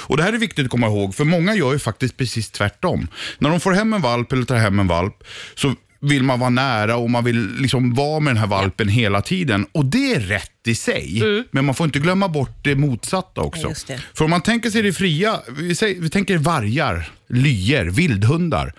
Och 0.00 0.16
Det 0.16 0.22
här 0.22 0.32
är 0.32 0.38
viktigt 0.38 0.64
att 0.64 0.70
komma 0.70 0.86
ihåg, 0.86 1.14
för 1.14 1.24
många 1.24 1.54
gör 1.54 1.72
ju 1.72 1.78
faktiskt 1.78 2.16
precis 2.16 2.50
tvärtom. 2.50 3.08
När 3.38 3.50
de 3.50 3.60
får 3.60 3.72
hem 3.72 3.92
en 3.92 4.00
valp 4.02 4.32
eller 4.32 4.44
tar 4.44 4.56
hem 4.56 4.78
en 4.80 4.86
valp, 4.88 5.24
så 5.54 5.74
vill 6.00 6.22
man 6.22 6.40
vara 6.40 6.50
nära 6.50 6.96
och 6.96 7.10
man 7.10 7.24
vill 7.24 7.56
liksom 7.56 7.94
vara 7.94 8.20
med 8.20 8.30
den 8.34 8.40
här 8.40 8.46
valpen 8.46 8.88
hela 8.88 9.22
tiden. 9.22 9.66
Och 9.72 9.84
det 9.84 10.14
är 10.14 10.20
rätt 10.20 10.66
i 10.66 10.74
sig, 10.74 11.22
men 11.50 11.64
man 11.64 11.74
får 11.74 11.84
inte 11.84 11.98
glömma 11.98 12.28
bort 12.28 12.58
det 12.64 12.74
motsatta 12.74 13.40
också. 13.40 13.68
Ja, 13.68 13.74
det. 13.86 14.00
För 14.14 14.24
om 14.24 14.30
man 14.30 14.42
tänker 14.42 14.70
sig 14.70 14.82
det 14.82 14.92
fria, 14.92 15.40
vi, 15.48 15.74
säger, 15.74 16.00
vi 16.00 16.10
tänker 16.10 16.38
vargar, 16.38 17.10
lyer, 17.28 17.84
vildhundar. 17.84 18.72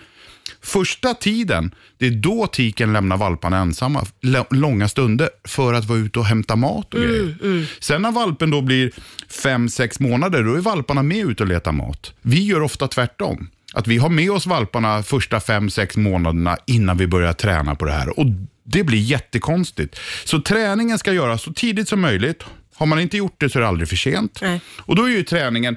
Första 0.64 1.14
tiden, 1.14 1.74
det 1.98 2.06
är 2.06 2.10
då 2.10 2.46
tiken 2.46 2.92
lämnar 2.92 3.16
valparna 3.16 3.58
ensamma 3.58 4.06
långa 4.50 4.88
stunder 4.88 5.28
för 5.44 5.74
att 5.74 5.84
vara 5.84 5.98
ute 5.98 6.18
och 6.18 6.24
hämta 6.24 6.56
mat 6.56 6.94
och 6.94 7.00
grejer. 7.00 7.36
Sen 7.80 8.02
när 8.02 8.12
valpen 8.12 8.50
då 8.50 8.60
blir 8.62 8.90
fem 9.28 9.68
sex 9.68 10.00
månader, 10.00 10.42
då 10.42 10.54
är 10.54 10.60
valparna 10.60 11.02
med 11.02 11.30
ut 11.30 11.40
och 11.40 11.46
letar 11.46 11.72
mat. 11.72 12.12
Vi 12.22 12.44
gör 12.44 12.62
ofta 12.62 12.88
tvärtom. 12.88 13.48
Att 13.74 13.86
vi 13.86 13.98
har 13.98 14.08
med 14.08 14.30
oss 14.30 14.46
valparna 14.46 15.02
första 15.02 15.40
fem 15.40 15.70
sex 15.70 15.96
månaderna 15.96 16.56
innan 16.66 16.98
vi 16.98 17.06
börjar 17.06 17.32
träna 17.32 17.74
på 17.74 17.84
det 17.84 17.92
här. 17.92 18.18
Och 18.18 18.26
Det 18.64 18.84
blir 18.84 18.98
jättekonstigt. 18.98 19.98
Så 20.24 20.40
träningen 20.40 20.98
ska 20.98 21.12
göras 21.12 21.42
så 21.42 21.52
tidigt 21.52 21.88
som 21.88 22.00
möjligt. 22.00 22.44
Har 22.74 22.86
man 22.86 23.00
inte 23.00 23.16
gjort 23.16 23.40
det 23.40 23.50
så 23.50 23.58
är 23.58 23.60
det 23.60 23.68
aldrig 23.68 23.88
för 23.88 23.96
sent. 23.96 24.38
Nej. 24.42 24.60
Och 24.78 24.96
då 24.96 25.04
är 25.04 25.08
ju 25.08 25.22
träningen 25.22 25.76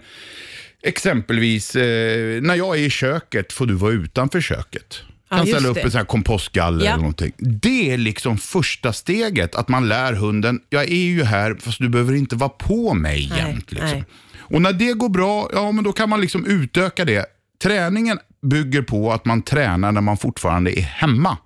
Exempelvis, 0.83 1.75
eh, 1.75 2.41
när 2.41 2.55
jag 2.55 2.75
är 2.75 2.81
i 2.81 2.89
köket 2.89 3.53
får 3.53 3.65
du 3.65 3.73
vara 3.73 3.91
utanför 3.91 4.41
köket. 4.41 5.01
Ja, 5.29 5.37
kan 5.37 5.45
just 5.45 5.59
ställa 5.59 5.69
upp 5.71 5.77
ett 5.77 5.83
sånt 5.83 5.93
här 5.93 6.03
kompostgaller 6.05 6.85
Ja. 6.85 6.91
eller 6.91 6.97
någonting. 7.01 7.31
Det 7.37 7.91
är 7.93 7.97
liksom 7.97 8.37
första 8.37 8.93
steget, 8.93 9.55
att 9.55 9.67
man 9.67 9.87
lär 9.87 10.13
hunden, 10.13 10.59
jag 10.69 10.83
är 10.83 10.95
ju 11.05 11.23
här 11.23 11.55
fast 11.59 11.79
du 11.79 11.89
behöver 11.89 12.13
inte 12.13 12.35
vara 12.35 12.49
på 12.49 12.93
mig 12.93 13.27
Nej, 13.29 13.39
jämt. 13.39 13.71
Liksom. 13.71 13.89
nej. 13.89 14.03
Och 14.39 14.61
när 14.61 14.73
det 14.73 14.93
går 14.93 15.09
bra, 15.09 15.49
ja 15.53 15.71
men 15.71 15.83
då 15.83 15.91
kan 15.93 16.09
man 16.09 16.21
liksom 16.21 16.45
utöka 16.45 17.05
det. 17.05 17.25
Träningen 17.63 18.19
bygger 18.41 18.81
på 18.81 19.13
att 19.13 19.25
man 19.25 19.41
tränar 19.41 19.91
när 19.91 20.01
man 20.01 20.17
fortfarande 20.17 20.79
är 20.79 20.83
hemma. 20.83 21.37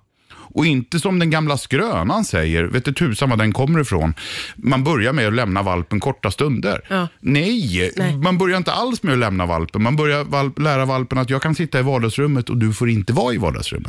Och 0.54 0.66
inte 0.66 1.00
som 1.00 1.18
den 1.18 1.30
gamla 1.30 1.56
skrönan 1.58 2.24
säger, 2.24 2.64
vet 2.64 2.84
du 2.84 2.92
tusan 2.92 3.30
var 3.30 3.36
den 3.36 3.52
kommer 3.52 3.80
ifrån. 3.80 4.14
Man 4.56 4.84
börjar 4.84 5.12
med 5.12 5.26
att 5.26 5.32
lämna 5.34 5.62
valpen 5.62 6.00
korta 6.00 6.30
stunder. 6.30 6.80
Ja. 6.88 7.08
Nej, 7.20 7.92
Nej. 7.96 8.16
man 8.16 8.38
börjar 8.38 8.56
inte 8.56 8.72
alls 8.72 9.02
med 9.02 9.12
att 9.12 9.18
lämna 9.18 9.46
valpen. 9.46 9.82
Man 9.82 9.96
börjar 9.96 10.24
valp, 10.24 10.58
lära 10.58 10.84
valpen 10.84 11.18
att 11.18 11.30
jag 11.30 11.42
kan 11.42 11.54
sitta 11.54 11.78
i 11.78 11.82
vardagsrummet 11.82 12.50
och 12.50 12.56
du 12.56 12.72
får 12.72 12.90
inte 12.90 13.12
vara 13.12 13.34
i 13.34 13.36
vardagsrummet. 13.36 13.88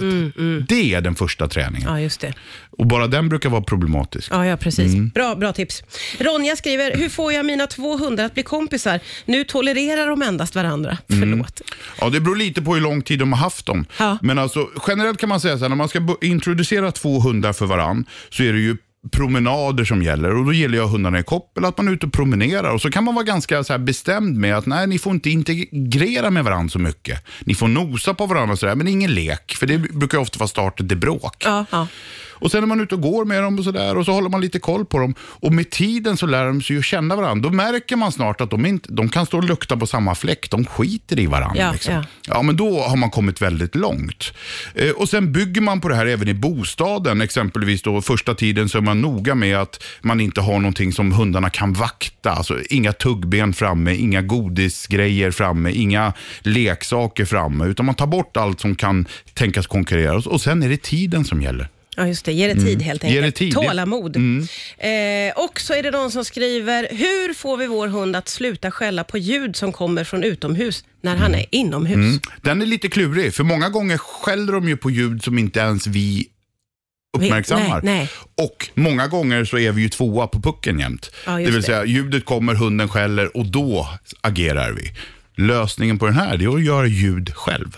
Det 0.68 0.94
är 0.94 1.02
den 1.02 1.16
första 1.16 1.48
träningen. 1.48 1.82
Mm, 1.88 1.94
Ja, 1.94 2.00
just 2.02 2.20
det. 2.22 2.34
Och 2.78 2.86
bara 2.88 3.08
den 3.08 3.30
brukar 3.30 3.50
vara 3.50 3.62
problematisk. 3.62 4.32
Ja, 4.32 4.46
ja 4.46 4.58
precis. 4.58 4.94
Mm. 4.94 5.10
Bra, 5.10 5.36
bra 5.36 5.54
tips. 5.54 5.84
Ronja 6.20 6.56
skriver, 6.56 6.98
hur 6.98 7.10
får 7.10 7.34
jag 7.34 7.46
mina 7.46 7.68
två 7.68 7.98
hundar 7.98 8.26
att 8.26 8.34
bli 8.34 8.44
kompisar? 8.44 9.00
Nu 9.26 9.44
tolererar 9.44 10.08
de 10.08 10.22
endast 10.22 10.56
varandra. 10.56 10.98
Mm. 11.10 11.22
Förlåt. 11.30 11.62
Ja, 12.02 12.10
det 12.10 12.20
beror 12.20 12.36
lite 12.36 12.62
på 12.62 12.74
hur 12.74 12.82
lång 12.82 13.02
tid 13.02 13.20
de 13.20 13.34
har 13.34 13.40
haft 13.40 13.66
dem. 13.66 13.86
Ja. 14.00 14.18
Men 14.22 14.40
alltså, 14.40 14.68
generellt 14.88 15.20
kan 15.20 15.30
man 15.30 15.40
säga 15.40 15.58
så 15.58 15.64
här, 15.64 15.70
när 15.70 15.76
man 15.76 15.90
ska 15.90 16.00
bo- 16.00 16.18
introducera 16.54 16.92
två 16.92 17.20
hundar 17.20 17.54
för 17.54 17.66
varann 17.66 18.06
så 18.30 18.44
är 18.44 18.54
det 18.54 18.60
ju 18.60 18.78
promenader 19.12 19.86
som 19.86 20.04
gäller 20.04 20.36
och 20.36 20.46
då 20.46 20.54
gillar 20.54 20.78
jag 20.78 20.88
hundarna 20.88 21.20
i 21.20 21.24
koppel, 21.24 21.66
att 21.66 21.78
man 21.78 21.88
är 21.88 21.92
ute 21.92 22.06
och 22.06 22.14
promenerar 22.14 22.74
och 22.74 22.82
så 22.82 22.92
kan 22.92 23.04
man 23.04 23.16
vara 23.16 23.26
ganska 23.26 23.64
så 23.64 23.74
här 23.74 23.78
bestämd 23.78 24.38
med 24.38 24.58
att 24.58 24.66
nej, 24.66 24.88
ni 24.88 25.00
får 25.00 25.14
inte 25.14 25.30
integrera 25.30 26.30
med 26.30 26.44
varandra 26.44 26.70
så 26.70 26.80
mycket. 26.80 27.26
Ni 27.40 27.56
får 27.56 27.68
nosa 27.68 28.14
på 28.14 28.26
varandra 28.26 28.54
och 28.54 28.60
sådär, 28.60 28.76
men 28.76 28.88
ingen 28.88 29.14
lek, 29.14 29.56
för 29.60 29.68
det 29.68 29.78
brukar 29.78 30.18
ofta 30.18 30.40
vara 30.40 30.48
starten 30.48 30.88
till 30.88 30.98
bråk. 30.98 31.36
Ja, 31.46 31.66
ja. 31.72 31.88
Och 32.44 32.52
sen 32.52 32.64
är 32.64 32.68
man 32.68 32.80
ute 32.80 32.96
och 32.96 33.02
går 33.02 33.26
med 33.26 33.44
dem 33.44 33.60
och 33.60 33.64
sådär 33.64 33.98
och 33.98 34.06
så 34.06 34.12
håller 34.12 34.30
man 34.30 34.42
lite 34.42 34.60
koll 34.60 34.86
på 34.86 35.00
dem. 35.00 35.16
Och 35.20 35.54
med 35.54 35.70
tiden 35.70 36.18
så 36.18 36.26
lär 36.26 36.46
de 36.46 36.62
sig 36.62 36.78
att 36.78 36.86
känna 36.86 37.16
varandra. 37.16 37.50
Då 37.50 37.56
märker 37.56 37.96
man 37.96 38.12
snart 38.12 38.42
att 38.42 38.50
de, 38.50 38.66
inte, 38.66 38.92
de 38.92 39.10
kan 39.10 39.26
stå 39.26 39.38
och 39.38 39.44
lukta 39.44 39.78
på 39.78 39.88
samma 39.88 40.16
fläck. 40.16 40.50
De 40.50 40.66
skiter 40.66 41.20
i 41.20 41.26
varandra. 41.26 41.62
Ja, 41.62 41.72
liksom. 41.72 41.94
ja. 41.94 42.04
ja, 42.28 42.42
men 42.42 42.58
då 42.58 42.82
har 42.82 42.98
man 42.98 43.10
kommit 43.10 43.42
väldigt 43.42 43.76
långt. 43.76 44.34
Eh, 44.76 44.90
och 44.90 45.10
sen 45.10 45.32
bygger 45.32 45.62
man 45.62 45.82
på 45.82 45.90
det 45.90 45.96
här 45.96 46.06
även 46.06 46.28
i 46.28 46.34
bostaden. 46.34 47.22
Exempelvis 47.22 47.82
då 47.82 48.02
första 48.02 48.36
tiden 48.36 48.70
så 48.70 48.78
är 48.78 48.82
man 48.82 49.02
noga 49.02 49.36
med 49.36 49.58
att 49.58 49.84
man 50.02 50.22
inte 50.22 50.42
har 50.42 50.60
någonting 50.60 50.94
som 50.94 51.12
hundarna 51.12 51.50
kan 51.50 51.74
vakta. 51.74 52.32
Alltså 52.32 52.60
inga 52.70 52.94
tuggben 52.94 53.54
framme, 53.54 53.96
inga 53.96 54.22
godisgrejer 54.22 55.32
framme, 55.32 55.72
inga 55.72 56.14
leksaker 56.42 57.26
framme. 57.26 57.66
Utan 57.66 57.86
man 57.86 57.96
tar 57.96 58.08
bort 58.08 58.38
allt 58.38 58.62
som 58.62 58.76
kan 58.76 59.08
tänkas 59.34 59.68
konkurrera. 59.68 60.16
Och 60.16 60.42
sen 60.42 60.64
är 60.64 60.70
det 60.70 60.82
tiden 60.82 61.26
som 61.26 61.42
gäller. 61.42 61.68
Ja, 61.98 62.08
just 62.08 62.26
det. 62.26 62.34
Ge 62.34 62.54
det 62.54 62.62
tid 62.62 62.82
helt 62.82 63.04
Mm. 63.04 63.14
Ge 63.14 63.20
enkelt. 63.20 63.36
det 63.36 63.40
tid. 63.40 63.54
Mm. 63.58 63.66
Tålamod. 63.68 64.16
Eh, 64.16 65.44
och 65.46 65.60
så 65.60 65.74
är 65.74 65.84
det 65.84 65.92
någon 65.92 66.12
som 66.12 66.26
skriver, 66.26 66.88
hur 66.92 67.34
får 67.34 67.58
vi 67.58 67.68
vår 67.68 67.88
hund 67.88 68.16
att 68.16 68.30
sluta 68.30 68.72
skälla 68.72 69.04
på 69.04 69.18
ljud 69.18 69.56
som 69.56 69.72
kommer 69.72 70.04
från 70.04 70.24
utomhus 70.24 70.84
när 71.02 71.16
han 71.16 71.36
är 71.36 71.46
inomhus? 71.52 71.96
Mm. 71.96 72.20
Den 72.42 72.62
är 72.62 72.66
lite 72.66 72.90
klurig, 72.90 73.34
för 73.34 73.44
många 73.44 73.70
gånger 73.70 73.98
skäller 73.98 74.54
de 74.54 74.68
ju 74.70 74.78
på 74.78 74.90
ljud 74.92 75.24
som 75.24 75.38
inte 75.40 75.60
ens 75.60 75.88
vi 75.88 76.28
uppmärksammar. 77.18 77.82
Nej, 77.84 77.96
nej. 77.98 78.10
Och 78.48 78.70
många 78.74 79.08
gånger 79.08 79.46
så 79.46 79.58
är 79.58 79.72
vi 79.72 79.82
ju 79.82 79.90
tvåa 79.90 80.28
på 80.28 80.42
pucken 80.42 80.80
jämt. 80.80 81.12
Ja, 81.26 81.32
det 81.32 81.46
vill 81.46 81.54
det. 81.54 81.64
säga, 81.64 81.86
ljudet 81.86 82.26
kommer, 82.26 82.56
hunden 82.56 82.90
skäller 82.90 83.38
och 83.38 83.46
då 83.46 83.88
agerar 84.22 84.72
vi. 84.72 84.92
Lösningen 85.44 86.00
på 86.00 86.06
den 86.06 86.16
här 86.16 86.38
det 86.38 86.46
är 86.46 86.56
att 86.56 86.64
göra 86.64 86.88
ljud 86.88 87.34
själv. 87.36 87.78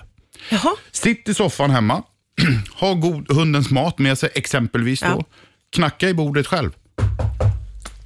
Jaha, 0.50 0.72
Sitt 0.92 1.30
i 1.30 1.34
soffan 1.34 1.72
hemma, 1.72 2.04
ha 2.80 2.94
god, 2.94 3.32
hundens 3.32 3.70
mat 3.70 4.00
med 4.00 4.18
sig, 4.18 4.30
exempelvis 4.36 5.00
då. 5.02 5.08
Ja. 5.08 5.24
Knacka 5.70 6.10
i 6.10 6.14
bordet 6.14 6.48
själv. 6.48 6.72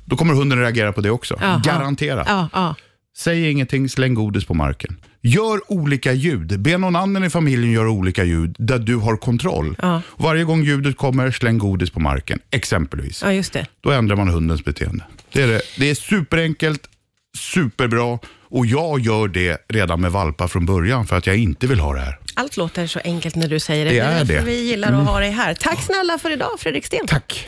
Då 0.06 0.16
kommer 0.16 0.34
hunden 0.34 0.60
reagera 0.60 0.94
på 0.94 1.02
det 1.02 1.10
också. 1.10 1.38
Jaha. 1.42 1.62
Garanterat. 1.66 2.28
ja, 2.30 2.50
ja. 2.54 2.76
Säg 3.18 3.52
ingenting, 3.52 3.90
släng 3.90 4.14
godis 4.14 4.46
på 4.46 4.54
marken. 4.54 4.98
Gör 5.22 5.72
olika 5.72 6.14
ljud. 6.14 6.60
Be 6.60 6.78
någon 6.78 6.96
annan 6.96 7.24
i 7.24 7.30
familjen 7.30 7.72
göra 7.72 7.90
olika 7.90 8.24
ljud 8.24 8.56
där 8.60 8.80
du 8.80 8.96
har 8.96 9.18
kontroll. 9.18 9.76
Ja. 9.82 10.02
Varje 10.18 10.44
gång 10.44 10.64
ljudet 10.64 10.98
kommer, 10.98 11.32
släng 11.32 11.58
godis 11.58 11.90
på 11.90 12.00
marken. 12.00 12.40
Exempelvis. 12.52 13.22
ja, 13.24 13.34
just 13.34 13.54
det. 13.54 13.68
Då 13.82 13.92
ändrar 13.92 14.16
man 14.16 14.28
hundens 14.30 14.66
beteende. 14.66 15.04
Det 15.34 15.42
är, 15.42 15.48
det. 15.48 15.62
Det 15.78 15.90
är 15.90 15.96
superenkelt, 15.96 16.90
superbra 17.38 18.20
och 18.50 18.66
jag 18.66 19.00
gör 19.00 19.28
det 19.28 19.58
redan 19.70 20.02
med 20.02 20.12
valpar 20.12 20.48
från 20.48 20.66
början 20.66 21.08
för 21.08 21.18
att 21.18 21.28
jag 21.28 21.38
inte 21.38 21.68
vill 21.68 21.80
ha 21.80 21.94
det 21.94 22.00
här. 22.00 22.20
Allt 22.40 22.58
låter 22.58 22.88
så 22.88 23.00
enkelt 23.04 23.36
när 23.36 23.48
du 23.48 23.60
säger 23.60 23.86
det. 23.86 23.92
Det 23.92 24.00
är 24.00 24.24
det. 24.24 24.34
Mm. 24.34 24.46
vi 24.46 24.62
gillar 24.62 24.94
att 24.94 25.08
ha 25.08 25.20
dig 25.20 25.32
här. 25.32 25.54
Tack 25.54 25.84
snälla 25.84 26.18
för 26.18 26.32
idag, 26.32 26.60
Fredrik 26.60 26.86
Sten. 26.86 27.08
Tack. 27.08 27.48